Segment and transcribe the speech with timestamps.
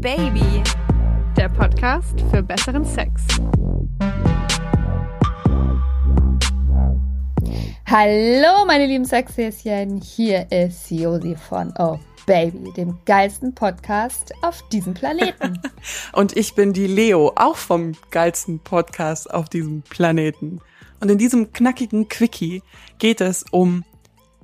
[0.00, 0.62] Baby,
[1.36, 3.22] der Podcast für besseren Sex.
[7.84, 14.94] Hallo, meine lieben Sexhäschen, hier ist Josi von Oh Baby, dem geilsten Podcast auf diesem
[14.94, 15.60] Planeten.
[16.12, 20.60] Und ich bin die Leo, auch vom geilsten Podcast auf diesem Planeten.
[21.00, 22.62] Und in diesem knackigen Quickie
[23.00, 23.84] geht es um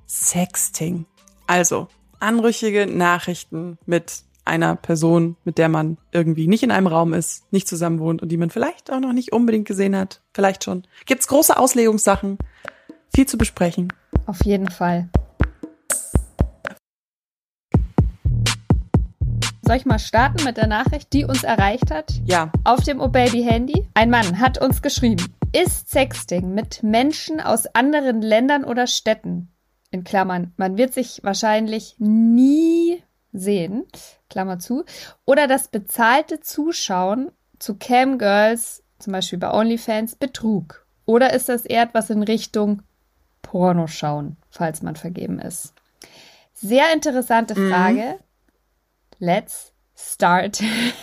[0.08, 1.06] Sexting.
[1.46, 1.86] Also
[2.18, 7.68] anrüchige Nachrichten mit einer Person, mit der man irgendwie nicht in einem Raum ist, nicht
[7.68, 10.20] zusammen wohnt und die man vielleicht auch noch nicht unbedingt gesehen hat.
[10.32, 10.84] Vielleicht schon.
[11.06, 12.38] Gibt's große Auslegungssachen.
[13.14, 13.92] Viel zu besprechen.
[14.26, 15.08] Auf jeden Fall.
[19.66, 22.12] Soll ich mal starten mit der Nachricht, die uns erreicht hat?
[22.26, 22.52] Ja.
[22.64, 23.88] Auf dem O-Baby-Handy.
[23.94, 25.24] Ein Mann hat uns geschrieben.
[25.52, 29.48] Ist Sexting mit Menschen aus anderen Ländern oder Städten?
[29.90, 30.52] In Klammern.
[30.58, 33.02] Man wird sich wahrscheinlich nie
[33.34, 33.84] sehen.
[34.30, 34.84] Klammer zu.
[35.26, 40.86] Oder das bezahlte Zuschauen zu Camgirls, zum Beispiel bei OnlyFans, Betrug?
[41.04, 42.82] Oder ist das eher etwas in Richtung
[43.42, 45.74] Porno schauen, falls man vergeben ist?
[46.54, 48.18] Sehr interessante Frage.
[48.18, 48.24] Mhm.
[49.18, 50.62] Let's start.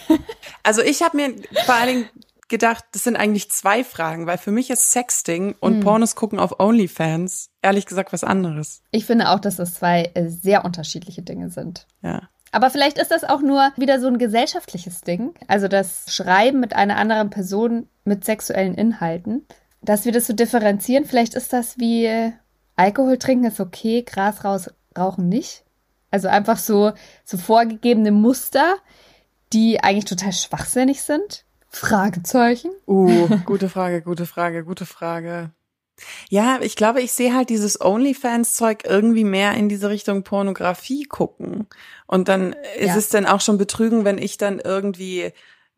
[0.64, 2.10] also ich habe mir vor allen Dingen
[2.52, 5.80] gedacht, das sind eigentlich zwei Fragen, weil für mich ist Sexting und mhm.
[5.82, 8.84] Pornos gucken auf OnlyFans ehrlich gesagt was anderes.
[8.92, 11.88] Ich finde auch, dass das zwei äh, sehr unterschiedliche Dinge sind.
[12.04, 12.30] Ja.
[12.52, 15.34] Aber vielleicht ist das auch nur wieder so ein gesellschaftliches Ding.
[15.48, 19.46] Also das Schreiben mit einer anderen Person mit sexuellen Inhalten.
[19.82, 21.06] Dass wir das so differenzieren.
[21.06, 22.32] Vielleicht ist das wie
[22.76, 25.64] Alkohol trinken ist okay, Gras raus, rauchen nicht.
[26.12, 26.92] Also einfach so,
[27.24, 28.76] so vorgegebene Muster,
[29.54, 31.46] die eigentlich total schwachsinnig sind.
[31.72, 32.72] Fragezeichen.
[32.86, 35.52] Uh, gute Frage, gute Frage, gute Frage.
[36.30, 41.68] Ja, ich glaube, ich sehe halt dieses OnlyFans-Zeug irgendwie mehr in diese Richtung Pornografie gucken.
[42.08, 42.98] Und dann ist ja.
[42.98, 45.32] es dann auch schon betrügen, wenn ich dann irgendwie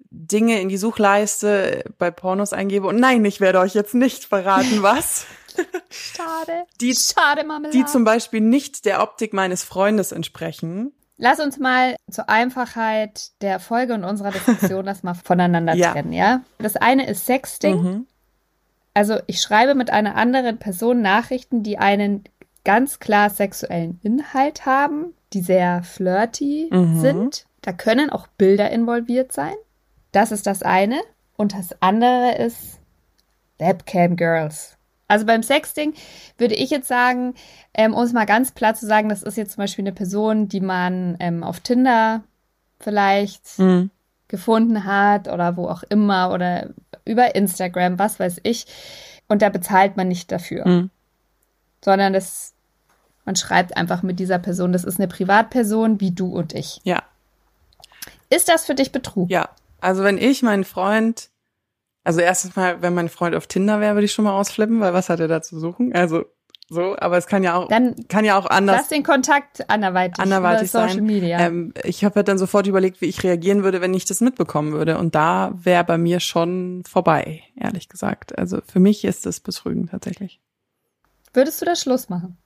[0.10, 2.88] Dinge in die Suchleiste bei Pornos eingebe.
[2.88, 5.26] Und nein, ich werde euch jetzt nicht verraten, was.
[5.90, 6.66] Schade.
[6.82, 7.78] Die, Schade, Marmelade.
[7.78, 10.92] Die zum Beispiel nicht der Optik meines Freundes entsprechen.
[11.18, 15.91] Lass uns mal zur Einfachheit der Folge und unserer Diskussion das mal voneinander ja.
[15.91, 16.41] trennen, ja?
[16.57, 17.81] Das eine ist Sexting.
[17.81, 18.07] Mhm.
[18.94, 22.23] Also ich schreibe mit einer anderen Person Nachrichten, die einen
[22.63, 27.00] ganz klar sexuellen Inhalt haben, die sehr flirty mhm.
[27.00, 27.46] sind.
[27.62, 29.56] Da können auch Bilder involviert sein.
[30.12, 31.02] Das ist das eine.
[31.35, 32.79] Und das andere ist
[33.57, 34.78] Webcam Girls.
[35.08, 35.94] Also beim Sexting
[36.38, 37.36] würde ich jetzt sagen,
[37.74, 40.47] ähm, um es mal ganz platt zu sagen, das ist jetzt zum Beispiel eine Person,
[40.47, 42.24] die man ähm, auf Tinder
[42.80, 43.90] vielleicht mhm.
[44.28, 46.69] gefunden hat oder wo auch immer oder
[47.06, 48.66] über Instagram, was weiß ich.
[49.28, 50.90] Und da bezahlt man nicht dafür, mhm.
[51.84, 52.53] sondern das,
[53.25, 56.81] man schreibt einfach mit dieser Person, das ist eine Privatperson wie du und ich.
[56.84, 57.03] Ja.
[58.30, 59.30] Ist das für dich Betrug?
[59.30, 59.50] Ja.
[59.80, 61.30] Also wenn ich meinen Freund
[62.03, 64.94] also erstens mal, wenn mein Freund auf Tinder wäre, würde ich schon mal ausflippen, weil
[64.94, 65.94] was hat er da zu suchen?
[65.94, 66.25] Also
[66.69, 68.78] so, aber es kann ja auch dann kann ja auch anders.
[68.78, 71.40] Lass den Kontakt anderweitig, anderweitig über Social Media.
[71.40, 74.72] Ähm, ich habe halt dann sofort überlegt, wie ich reagieren würde, wenn ich das mitbekommen
[74.74, 74.97] würde.
[74.97, 78.38] Und da wäre bei mir schon vorbei, ehrlich gesagt.
[78.38, 80.40] Also für mich ist das Betrügen tatsächlich.
[81.34, 82.38] Würdest du da Schluss machen?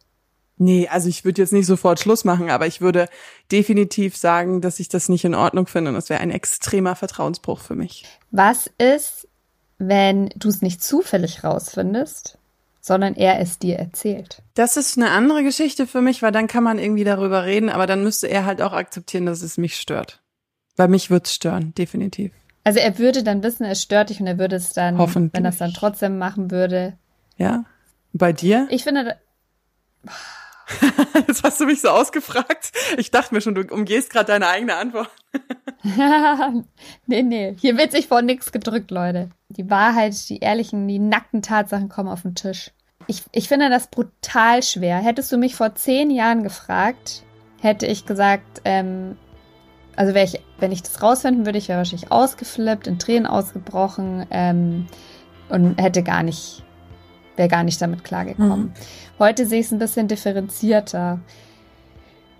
[0.57, 3.07] Nee, also ich würde jetzt nicht sofort Schluss machen, aber ich würde
[3.51, 7.59] definitiv sagen, dass ich das nicht in Ordnung finde und es wäre ein extremer Vertrauensbruch
[7.59, 8.05] für mich.
[8.31, 9.27] Was ist,
[9.77, 12.37] wenn du es nicht zufällig rausfindest,
[12.81, 14.41] sondern er es dir erzählt.
[14.53, 17.85] Das ist eine andere Geschichte für mich, weil dann kann man irgendwie darüber reden, aber
[17.85, 20.21] dann müsste er halt auch akzeptieren, dass es mich stört.
[20.77, 22.31] Weil mich wird's stören, definitiv.
[22.63, 25.49] Also er würde dann wissen, es stört dich und er würde es dann, wenn er
[25.49, 26.97] es dann trotzdem machen würde.
[27.37, 27.65] Ja.
[28.13, 28.67] Bei dir?
[28.69, 29.17] Ich finde.
[31.27, 32.71] Jetzt hast du mich so ausgefragt.
[32.97, 35.09] Ich dachte mir schon, du umgehst gerade deine eigene Antwort.
[37.05, 37.55] nee, nee.
[37.59, 39.29] Hier wird sich vor nichts gedrückt, Leute.
[39.49, 42.71] Die Wahrheit, die ehrlichen, die nackten Tatsachen kommen auf den Tisch.
[43.07, 44.97] Ich, ich finde das brutal schwer.
[44.97, 47.23] Hättest du mich vor zehn Jahren gefragt,
[47.61, 49.17] hätte ich gesagt, ähm,
[49.95, 54.27] also wäre ich, wenn ich das rausfinden würde, ich wäre wahrscheinlich ausgeflippt, in Tränen ausgebrochen
[54.29, 54.87] ähm,
[55.49, 56.63] und hätte gar nicht,
[57.37, 58.65] wäre gar nicht damit klargekommen.
[58.65, 58.73] Mhm.
[59.19, 61.19] Heute sehe ich es ein bisschen differenzierter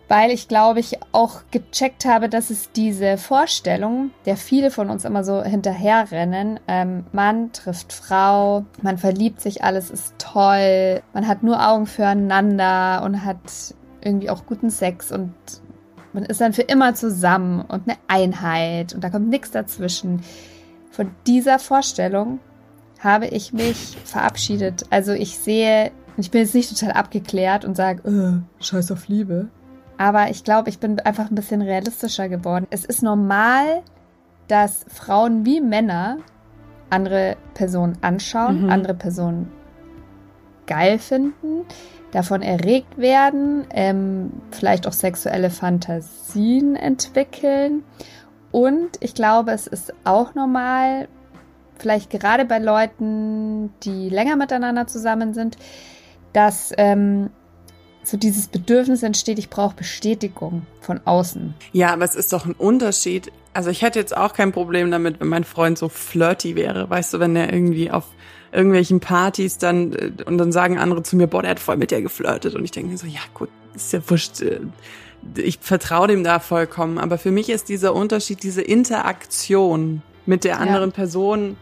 [0.08, 5.06] weil ich glaube ich auch gecheckt habe, dass es diese Vorstellung, der viele von uns
[5.06, 11.44] immer so hinterherrennen, ähm, Mann trifft Frau, man verliebt sich, alles ist toll, man hat
[11.44, 15.34] nur Augen füreinander und hat irgendwie auch guten Sex und
[16.14, 20.22] man ist dann für immer zusammen und eine Einheit und da kommt nichts dazwischen.
[20.90, 22.40] Von dieser Vorstellung
[23.00, 24.86] habe ich mich verabschiedet.
[24.90, 29.50] Also ich sehe, ich bin jetzt nicht total abgeklärt und sage, äh, scheiß auf Liebe
[29.98, 32.68] Aber ich glaube, ich bin einfach ein bisschen realistischer geworden.
[32.70, 33.82] Es ist normal,
[34.48, 36.18] dass Frauen wie Männer
[36.90, 38.70] andere Personen anschauen, mhm.
[38.70, 39.52] andere Personen
[40.68, 41.66] geil finden,
[42.12, 47.84] davon erregt werden, ähm, vielleicht auch sexuelle Fantasien entwickeln.
[48.52, 51.08] Und ich glaube, es ist auch normal,
[51.80, 55.58] vielleicht gerade bei Leuten, die länger miteinander zusammen sind,
[56.34, 57.30] dass ähm,
[58.04, 61.54] so dieses Bedürfnis entsteht, ich brauche Bestätigung von außen.
[61.74, 63.32] Ja, aber es ist doch ein Unterschied.
[63.54, 66.90] Also ich hätte jetzt auch kein Problem damit, wenn mein Freund so flirty wäre.
[66.90, 68.06] Weißt du, wenn er irgendwie auf
[68.52, 71.92] irgendwelchen Partys dann äh, und dann sagen andere zu mir, boah, der hat voll mit
[71.92, 72.56] dir geflirtet.
[72.56, 74.42] Und ich denke mir so, ja gut, ist ja wurscht.
[74.42, 74.62] Äh,
[75.36, 76.98] ich vertraue dem da vollkommen.
[76.98, 80.96] Aber für mich ist dieser Unterschied, diese Interaktion mit der anderen ja.
[80.96, 81.58] Person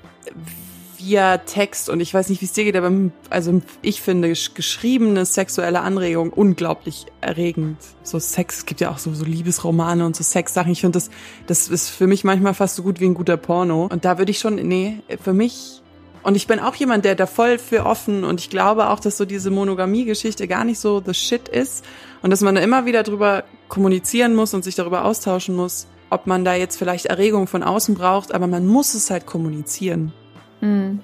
[0.97, 2.91] via Text und ich weiß nicht, wie es dir geht, aber
[3.29, 7.77] also ich finde geschriebene sexuelle Anregung unglaublich erregend.
[8.03, 10.71] So Sex, es gibt ja auch so, so Liebesromane und so Sexsachen.
[10.71, 11.11] Ich finde das,
[11.47, 13.87] das ist für mich manchmal fast so gut wie ein guter Porno.
[13.91, 15.81] Und da würde ich schon, nee, für mich
[16.25, 19.15] und ich bin auch jemand, der da voll für offen und ich glaube auch, dass
[19.15, 21.85] so diese Monogamie-Geschichte gar nicht so the shit ist
[22.23, 25.85] und dass man da immer wieder drüber kommunizieren muss und sich darüber austauschen muss,
[26.15, 30.13] ob man da jetzt vielleicht Erregung von außen braucht, aber man muss es halt kommunizieren.
[30.61, 31.01] Hm.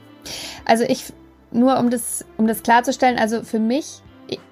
[0.65, 1.13] Also ich,
[1.51, 4.01] nur um das, um das klarzustellen, also für mich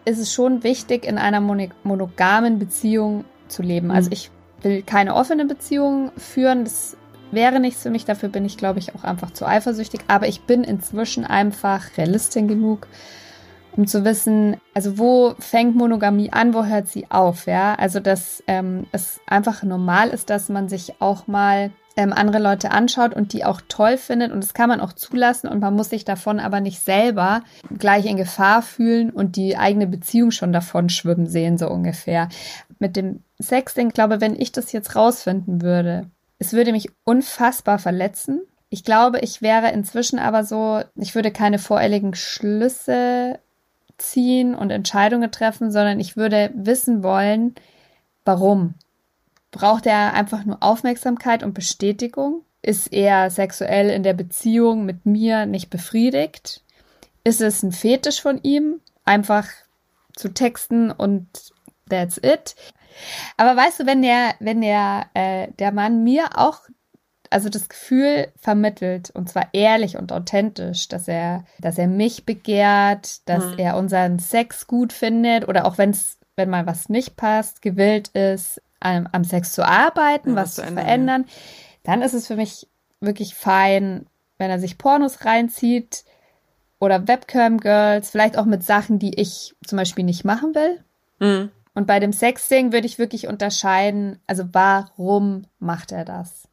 [0.06, 3.90] ist es schon wichtig, in einer monogamen Beziehung zu leben.
[3.90, 4.14] Also hm.
[4.14, 6.66] ich will keine offene Beziehung führen.
[6.66, 6.98] Das
[7.32, 8.06] wäre nichts für mich.
[8.06, 10.02] Dafür bin ich, glaube ich, auch einfach zu eifersüchtig.
[10.08, 12.88] Aber ich bin inzwischen einfach Realistin genug,
[13.76, 17.76] um zu wissen, also wo fängt Monogamie an, wo hört sie auf, ja?
[17.76, 22.72] Also dass ähm, es einfach normal ist, dass man sich auch mal ähm, andere Leute
[22.72, 25.90] anschaut und die auch toll findet und das kann man auch zulassen und man muss
[25.90, 27.44] sich davon aber nicht selber
[27.78, 32.30] gleich in Gefahr fühlen und die eigene Beziehung schon davon schwimmen sehen, so ungefähr.
[32.80, 38.42] Mit dem Sexting, glaube, wenn ich das jetzt rausfinden würde, es würde mich unfassbar verletzen.
[38.70, 43.40] Ich glaube, ich wäre inzwischen aber so, ich würde keine voreiligen Schlüsse
[44.00, 47.56] ziehen und Entscheidungen treffen, sondern ich würde wissen wollen,
[48.26, 48.76] warum.
[49.52, 52.44] Braucht er einfach nur Aufmerksamkeit und Bestätigung?
[52.62, 56.64] Ist er sexuell in der Beziehung mit mir nicht befriedigt?
[57.24, 59.48] Ist es ein Fetisch von ihm, einfach
[60.16, 61.28] zu texten und
[61.90, 62.56] that's it?
[63.38, 66.62] Aber weißt du, wenn der, wenn der, äh, der Mann mir auch
[67.30, 73.28] also das Gefühl vermittelt und zwar ehrlich und authentisch, dass er, dass er mich begehrt,
[73.28, 73.60] dass mhm.
[73.60, 78.10] er unseren Sex gut findet oder auch wenn es, wenn mal was nicht passt, gewillt
[78.10, 81.34] ist, am, am Sex zu arbeiten, ja, was zu ändern, verändern, ja.
[81.84, 82.68] dann ist es für mich
[83.00, 86.06] wirklich fein, wenn er sich Pornos reinzieht
[86.80, 90.84] oder Webcam-Girls, vielleicht auch mit Sachen, die ich zum Beispiel nicht machen will.
[91.20, 91.52] Mhm.
[91.76, 96.49] Und bei dem Sexting würde ich wirklich unterscheiden, also warum macht er das?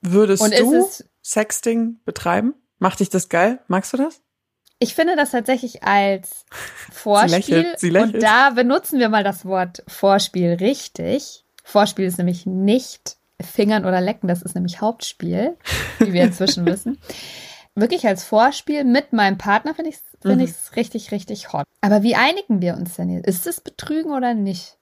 [0.00, 0.88] Würdest du
[1.24, 2.54] Sexting betreiben?
[2.78, 3.60] Macht dich das geil?
[3.66, 4.20] Magst du das?
[4.78, 6.44] Ich finde das tatsächlich als
[6.92, 7.42] Vorspiel.
[7.42, 8.14] sie lächelt, sie lächelt.
[8.14, 11.44] Und da benutzen wir mal das Wort Vorspiel richtig.
[11.64, 15.56] Vorspiel ist nämlich nicht Fingern oder Lecken, das ist nämlich Hauptspiel,
[15.98, 16.98] wie wir inzwischen wissen.
[17.74, 20.50] Wirklich als Vorspiel mit meinem Partner finde ich es finde mhm.
[20.50, 21.64] ich richtig, richtig hot.
[21.80, 23.26] Aber wie einigen wir uns denn jetzt?
[23.26, 24.77] Ist es Betrügen oder nicht?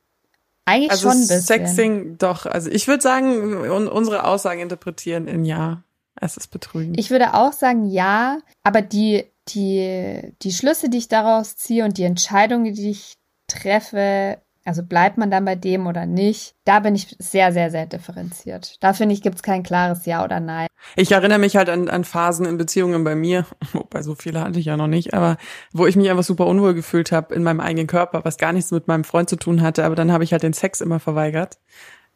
[0.66, 1.40] Eigentlich also schon ein bisschen.
[1.42, 2.44] Sexing, doch.
[2.44, 5.82] Also ich würde sagen, unsere Aussagen interpretieren in ja.
[6.20, 6.94] Es ist Betrügen.
[6.96, 11.98] Ich würde auch sagen ja, aber die, die, die Schlüsse, die ich daraus ziehe und
[11.98, 13.14] die Entscheidungen, die ich
[13.48, 16.56] treffe, also bleibt man dann bei dem oder nicht?
[16.64, 18.82] Da bin ich sehr, sehr, sehr differenziert.
[18.82, 20.66] Da finde ich, gibt es kein klares Ja oder Nein.
[20.96, 24.58] Ich erinnere mich halt an, an Phasen in Beziehungen bei mir, wobei so viele hatte
[24.58, 25.36] ich ja noch nicht, aber
[25.72, 28.72] wo ich mich einfach super unwohl gefühlt habe in meinem eigenen Körper, was gar nichts
[28.72, 31.58] mit meinem Freund zu tun hatte, aber dann habe ich halt den Sex immer verweigert.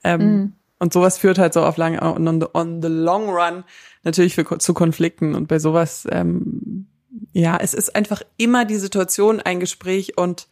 [0.02, 0.52] Ähm, mm.
[0.80, 3.64] Und sowas führt halt so auf lang on the, on the long run
[4.02, 6.86] natürlich für, zu Konflikten und bei sowas, ähm,
[7.32, 10.48] ja, es ist einfach immer die Situation, ein Gespräch und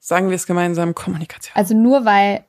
[0.00, 1.54] sagen wir es gemeinsam, Kommunikation.
[1.54, 2.44] Also nur weil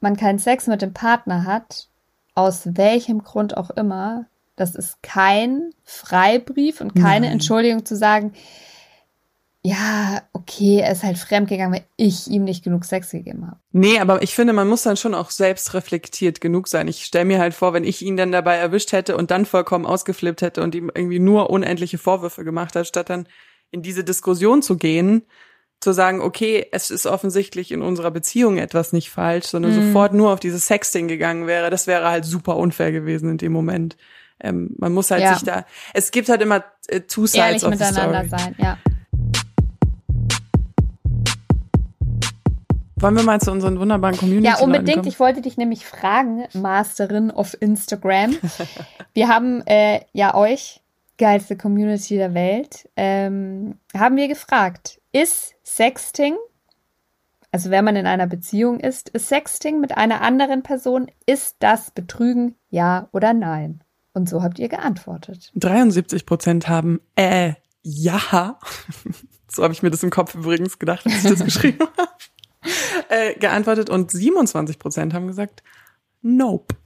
[0.00, 1.88] man keinen Sex mit dem Partner hat,
[2.34, 7.32] aus welchem Grund auch immer, das ist kein Freibrief und keine Nein.
[7.34, 8.34] Entschuldigung zu sagen,
[9.62, 13.58] ja, okay, er ist halt fremdgegangen, weil ich ihm nicht genug Sex gegeben habe.
[13.72, 16.88] Nee, aber ich finde, man muss dann schon auch selbst reflektiert genug sein.
[16.88, 19.84] Ich stelle mir halt vor, wenn ich ihn dann dabei erwischt hätte und dann vollkommen
[19.84, 23.28] ausgeflippt hätte und ihm irgendwie nur unendliche Vorwürfe gemacht hat, statt dann
[23.70, 25.26] in diese Diskussion zu gehen,
[25.80, 29.86] zu sagen, okay, es ist offensichtlich in unserer Beziehung etwas nicht falsch, sondern mhm.
[29.86, 33.52] sofort nur auf dieses Sexting gegangen wäre, das wäre halt super unfair gewesen in dem
[33.52, 33.96] Moment.
[34.42, 35.34] Ähm, man muss halt ja.
[35.34, 38.42] sich da, es gibt halt immer äh, two sides Ehrlich of miteinander the story.
[38.42, 38.78] sein, ja.
[42.96, 45.06] Wollen wir mal zu unseren wunderbaren Community Ja, unbedingt.
[45.06, 48.36] Ich wollte dich nämlich fragen, Masterin of Instagram.
[49.14, 50.82] wir haben äh, ja euch,
[51.16, 56.36] geilste Community der Welt, ähm, haben wir gefragt, ist Sexting,
[57.52, 61.90] also wenn man in einer Beziehung ist, ist Sexting mit einer anderen Person, ist das
[61.90, 63.82] Betrügen, ja oder nein?
[64.12, 65.52] Und so habt ihr geantwortet.
[65.54, 68.58] 73 Prozent haben äh, ja.
[69.52, 72.10] So habe ich mir das im Kopf übrigens gedacht, als ich das geschrieben habe.
[73.08, 75.64] Äh, geantwortet und 27 Prozent haben gesagt
[76.22, 76.76] Nope.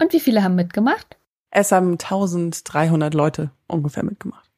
[0.00, 1.18] Und wie viele haben mitgemacht?
[1.50, 4.50] Es haben 1300 Leute ungefähr mitgemacht.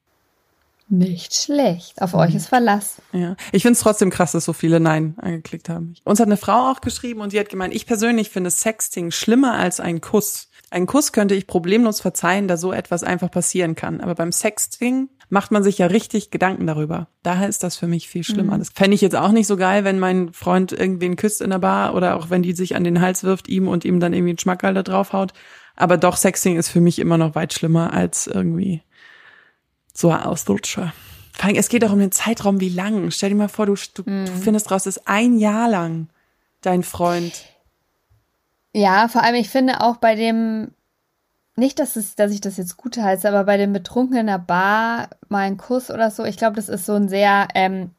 [0.89, 2.01] Nicht schlecht.
[2.01, 3.03] Auf euch ist Verlass.
[3.13, 5.95] Ja, ich finde es trotzdem krass, dass so viele Nein angeklickt haben.
[6.05, 9.55] Uns hat eine Frau auch geschrieben und die hat gemeint, ich persönlich finde Sexting schlimmer
[9.55, 10.49] als ein Kuss.
[10.71, 14.01] Ein Kuss könnte ich problemlos verzeihen, da so etwas einfach passieren kann.
[14.01, 17.09] Aber beim Sexting macht man sich ja richtig Gedanken darüber.
[17.23, 18.59] Daher ist das für mich viel schlimmer.
[18.59, 21.59] Das fände ich jetzt auch nicht so geil, wenn mein Freund irgendwen küsst in der
[21.59, 24.31] Bar oder auch wenn die sich an den Hals wirft ihm und ihm dann irgendwie
[24.31, 25.33] einen Schmackerl da draufhaut.
[25.75, 28.83] Aber doch, Sexting ist für mich immer noch weit schlimmer als irgendwie
[29.97, 30.93] so ein Ausrutscher.
[31.33, 33.11] Vor allem, es geht auch um den Zeitraum, wie lang.
[33.11, 36.09] Stell dir mal vor, du, du, du findest raus, das ist ein Jahr lang
[36.63, 37.45] dein Freund.
[38.73, 40.73] Ja, vor allem, ich finde auch bei dem,
[41.57, 44.39] nicht, dass, es, dass ich das jetzt gut heiße, aber bei dem Betrunkenen in der
[44.39, 47.91] Bar mal einen Kuss oder so, ich glaube, das ist so ein sehr, ähm,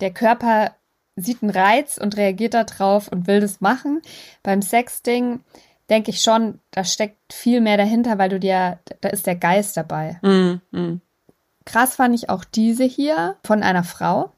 [0.00, 0.72] der Körper
[1.16, 4.02] sieht einen Reiz und reagiert darauf und will das machen.
[4.42, 5.40] Beim Sexting
[5.88, 9.76] denke ich schon, da steckt viel mehr dahinter, weil du dir, da ist der Geist
[9.76, 10.18] dabei.
[10.22, 11.00] Mm, mm.
[11.64, 14.33] Krass fand ich auch diese hier von einer Frau.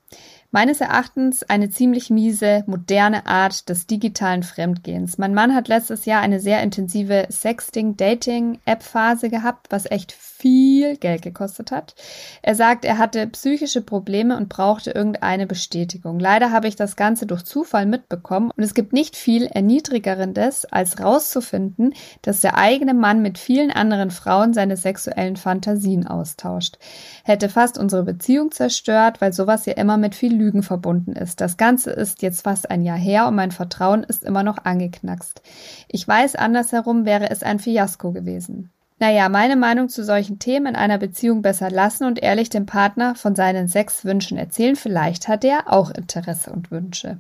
[0.57, 5.19] Meines Erachtens eine ziemlich miese, moderne Art des digitalen Fremdgehens.
[5.19, 11.71] Mein Mann hat letztes Jahr eine sehr intensive Sexting-Dating-App-Phase gehabt, was echt viel Geld gekostet
[11.71, 11.95] hat.
[12.41, 16.19] Er sagt, er hatte psychische Probleme und brauchte irgendeine Bestätigung.
[16.19, 21.01] Leider habe ich das Ganze durch Zufall mitbekommen und es gibt nicht viel Erniedrigerendes, als
[21.01, 26.79] rauszufinden, dass der eigene Mann mit vielen anderen Frauen seine sexuellen Fantasien austauscht.
[27.25, 31.41] Hätte fast unsere Beziehung zerstört, weil sowas ja immer mit viel Lügen verbunden ist.
[31.41, 35.43] Das Ganze ist jetzt fast ein Jahr her und mein Vertrauen ist immer noch angeknackst.
[35.89, 38.71] Ich weiß, andersherum wäre es ein Fiasko gewesen.
[38.99, 43.15] Naja, meine Meinung zu solchen Themen in einer Beziehung besser lassen und ehrlich dem Partner
[43.15, 44.77] von seinen sechs Wünschen erzählen.
[44.77, 47.19] Vielleicht hat er auch Interesse und Wünsche.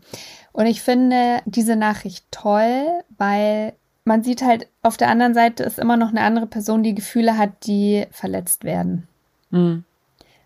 [0.52, 2.86] Und ich finde diese Nachricht toll,
[3.18, 6.94] weil man sieht halt, auf der anderen Seite ist immer noch eine andere Person, die
[6.94, 9.08] Gefühle hat, die verletzt werden.
[9.50, 9.78] Mm.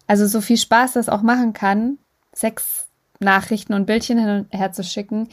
[0.08, 1.98] Also so viel Spaß das auch machen kann,
[2.40, 2.86] sechs
[3.20, 5.28] Nachrichten und Bildchen hin und her zu schicken.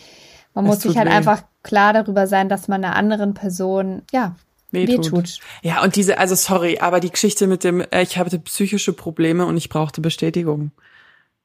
[0.54, 1.14] Man Es muss sich halt weh.
[1.14, 4.36] einfach klar darüber sein, dass man einer anderen Person, ja,
[4.72, 5.06] Wehtut.
[5.06, 5.40] wehtut.
[5.62, 9.46] Ja, und diese, also sorry, aber die Geschichte mit dem, äh, ich hatte psychische Probleme
[9.46, 10.72] und ich brauchte Bestätigung.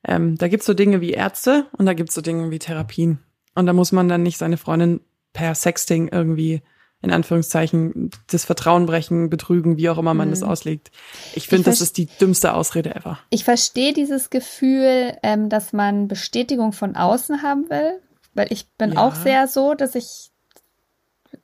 [0.05, 3.21] Ähm, da gibt's so Dinge wie Ärzte und da gibt's so Dinge wie Therapien.
[3.55, 5.01] Und da muss man dann nicht seine Freundin
[5.33, 6.63] per Sexting irgendwie
[7.03, 10.91] in Anführungszeichen das Vertrauen brechen, betrügen, wie auch immer man das auslegt.
[11.35, 13.19] Ich finde, das ist die dümmste Ausrede ever.
[13.31, 18.01] Ich verstehe dieses Gefühl, ähm, dass man Bestätigung von außen haben will,
[18.35, 19.01] weil ich bin Ja.
[19.07, 20.31] auch sehr so, dass ich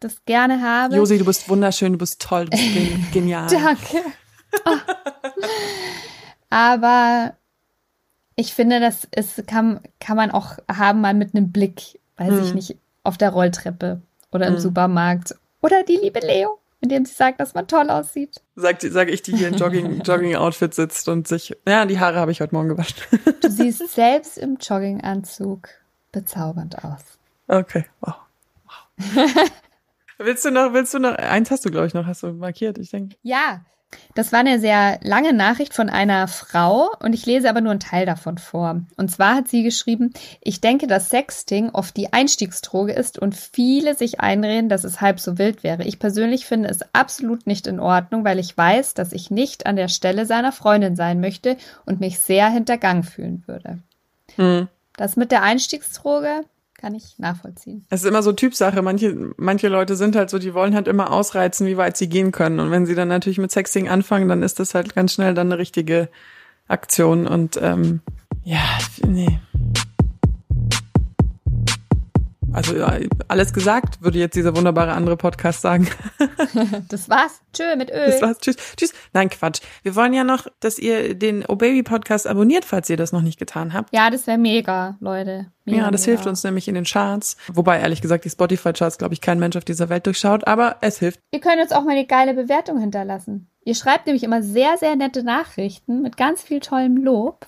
[0.00, 0.94] das gerne habe.
[0.96, 3.48] Josi, du bist wunderschön, du bist toll, du bist gen- genial.
[3.50, 3.98] Danke.
[4.64, 4.78] Ah.
[6.50, 7.34] Aber
[8.36, 12.48] ich finde, das ist, kann, kann man auch haben, mal mit einem Blick, weiß ich
[12.50, 12.54] Hm.
[12.54, 14.60] nicht, auf der Rolltreppe oder im Hm.
[14.60, 15.34] Supermarkt.
[15.60, 18.40] Oder die liebe Leo, indem sie sagt, dass man toll aussieht.
[18.56, 22.32] Sagt, sage ich, die hier in Jogging, Jogging-Outfit sitzt und sich, ja, die Haare habe
[22.32, 22.96] ich heute Morgen gewaschen.
[23.40, 25.68] Du siehst selbst im Jogginganzug
[26.12, 27.00] bezaubernd aus.
[27.46, 28.14] Okay, wow.
[28.64, 29.50] wow.
[30.18, 32.78] willst du noch, willst du noch, eins hast du, glaube ich, noch, hast du markiert,
[32.78, 33.16] ich denke.
[33.22, 33.64] Ja,
[34.14, 37.80] das war eine sehr lange Nachricht von einer Frau und ich lese aber nur einen
[37.80, 38.80] Teil davon vor.
[38.96, 43.94] Und zwar hat sie geschrieben, ich denke, dass Sexting oft die Einstiegsdroge ist und viele
[43.94, 45.84] sich einreden, dass es halb so wild wäre.
[45.84, 49.76] Ich persönlich finde es absolut nicht in Ordnung, weil ich weiß, dass ich nicht an
[49.76, 53.78] der Stelle seiner Freundin sein möchte und mich sehr hintergangen fühlen würde.
[54.36, 54.68] Hm.
[54.96, 56.44] Das mit der Einstiegsdroge
[56.78, 57.84] kann ich nachvollziehen.
[57.90, 58.80] Es ist immer so Typsache.
[58.82, 62.32] Manche, manche Leute sind halt so, die wollen halt immer ausreizen, wie weit sie gehen
[62.32, 62.60] können.
[62.60, 65.48] Und wenn sie dann natürlich mit Sexting anfangen, dann ist das halt ganz schnell dann
[65.48, 66.08] eine richtige
[66.68, 67.26] Aktion.
[67.26, 68.00] Und ähm,
[68.44, 68.62] ja,
[69.04, 69.40] nee.
[72.52, 72.74] Also
[73.28, 75.88] alles gesagt, würde jetzt dieser wunderbare andere Podcast sagen.
[76.88, 77.40] Das war's.
[77.52, 78.06] Tschö mit Öl.
[78.06, 78.38] Das war's.
[78.38, 78.56] Tschüss.
[78.76, 78.92] Tschüss.
[79.12, 79.60] Nein, Quatsch.
[79.82, 83.20] Wir wollen ja noch, dass ihr den Oh Baby Podcast abonniert, falls ihr das noch
[83.22, 83.94] nicht getan habt.
[83.94, 85.46] Ja, das wäre mega, Leute.
[85.64, 86.12] Mega, Ja, das mega.
[86.12, 87.36] hilft uns nämlich in den Charts.
[87.52, 90.98] Wobei, ehrlich gesagt, die Spotify-Charts, glaube ich, kein Mensch auf dieser Welt durchschaut, aber es
[90.98, 91.20] hilft.
[91.32, 93.48] Ihr könnt uns auch mal eine geile Bewertung hinterlassen.
[93.64, 97.46] Ihr schreibt nämlich immer sehr, sehr nette Nachrichten mit ganz viel tollem Lob.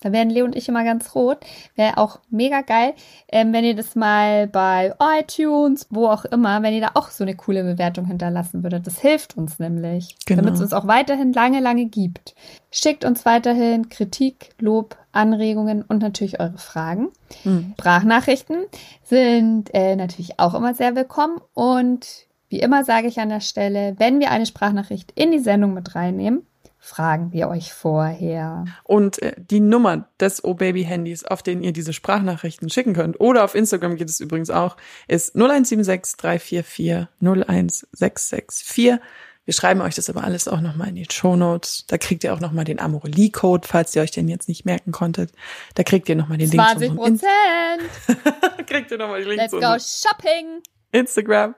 [0.00, 1.38] Da werden Leo und ich immer ganz rot.
[1.74, 2.94] Wäre auch mega geil,
[3.30, 7.24] ähm, wenn ihr das mal bei iTunes, wo auch immer, wenn ihr da auch so
[7.24, 8.86] eine coole Bewertung hinterlassen würdet.
[8.86, 10.42] Das hilft uns nämlich, Genau.
[10.42, 12.34] damit es uns auch weiterhin lange, lange gibt.
[12.70, 17.08] Schickt uns weiterhin Kritik, Lob, Anregungen und natürlich eure Fragen.
[17.42, 17.74] Hm.
[17.78, 18.64] Sprachnachrichten
[19.02, 22.06] sind äh, natürlich auch immer sehr willkommen und
[22.50, 25.94] wie immer sage ich an der Stelle, wenn wir eine Sprachnachricht in die Sendung mit
[25.94, 26.46] reinnehmen,
[26.88, 28.64] fragen wir euch vorher.
[28.82, 33.54] Und äh, die Nummer des O-Baby-Handys, auf denen ihr diese Sprachnachrichten schicken könnt, oder auf
[33.54, 34.76] Instagram geht es übrigens auch,
[35.06, 39.00] ist 0176 344 01664.
[39.44, 41.86] Wir schreiben euch das aber alles auch nochmal in die Show Notes.
[41.86, 45.32] Da kriegt ihr auch nochmal den Amorelie-Code, falls ihr euch den jetzt nicht merken konntet.
[45.74, 47.30] Da kriegt ihr nochmal den Link 20 zu unserem
[47.78, 48.66] Prozent!
[48.66, 50.62] Kriegt ihr nochmal den Link Let's zu go shopping!
[50.92, 51.54] Instagram.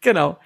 [0.00, 0.38] Genau.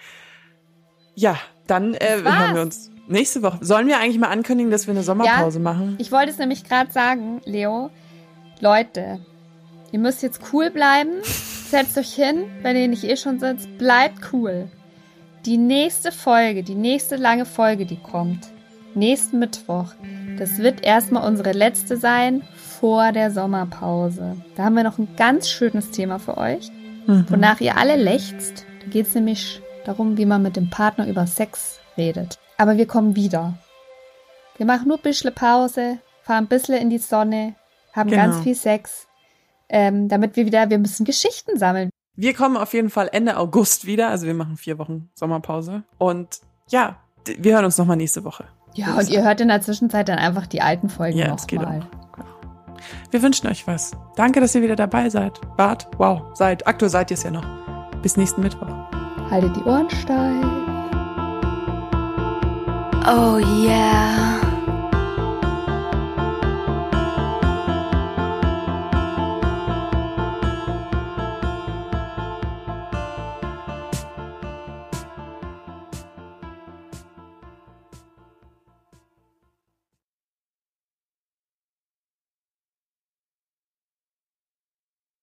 [1.15, 3.59] Ja, dann äh, hören wir uns nächste Woche.
[3.61, 5.97] Sollen wir eigentlich mal ankündigen, dass wir eine Sommerpause machen?
[5.99, 7.91] Ich wollte es nämlich gerade sagen, Leo.
[8.61, 9.21] Leute,
[9.93, 11.11] ihr müsst jetzt cool bleiben.
[11.23, 13.79] Setzt euch hin, wenn ihr nicht eh schon sitzt.
[13.79, 14.69] Bleibt cool.
[15.45, 18.47] Die nächste Folge, die nächste lange Folge, die kommt,
[18.95, 19.89] nächsten Mittwoch,
[20.39, 22.43] das wird erstmal unsere letzte sein
[22.81, 24.37] vor der Sommerpause.
[24.57, 26.71] Da haben wir noch ein ganz schönes Thema für euch,
[27.07, 27.27] Mhm.
[27.29, 28.65] wonach ihr alle lechzt.
[28.81, 32.39] Da geht es nämlich darum, wie man mit dem Partner über Sex redet.
[32.57, 33.55] Aber wir kommen wieder.
[34.57, 37.55] Wir machen nur ein bisschen Pause, fahren ein bisschen in die Sonne,
[37.93, 38.23] haben Genau.
[38.23, 39.07] ganz viel Sex,
[39.69, 41.91] ähm, damit wir wieder, wir müssen Geschichten sammeln.
[42.17, 44.09] Wir kommen auf jeden Fall Ende August wieder.
[44.09, 45.83] Also wir machen vier Wochen Sommerpause.
[45.99, 46.97] Und ja,
[47.27, 48.45] wir hören uns nochmal nächste Woche.
[48.75, 51.81] Ja, und ihr hört in der Zwischenzeit dann einfach die alten Folgen Ja, nochmal.
[51.81, 52.25] Genau.
[53.11, 53.93] Wir wünschen euch was.
[54.17, 55.41] Danke, dass ihr wieder dabei seid.
[55.57, 56.67] Wart, wow, seid.
[56.67, 57.47] Aktuell seid ihr es ja noch.
[58.03, 58.69] Bis nächsten Mittwoch.
[59.31, 60.64] Haltet die Ohren steif.
[63.07, 64.34] Oh yeah.